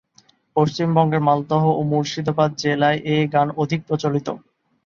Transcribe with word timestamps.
পশ্চিমবঙ্গের 0.55 1.21
মালদহ 1.27 1.63
ও 1.71 1.91
মুর্শিদাবাদ 1.91 2.51
জেলায় 2.63 2.99
এ 3.07 3.27
গান 3.33 3.47
অধিক 3.61 3.79
প্রচলিত। 3.87 4.27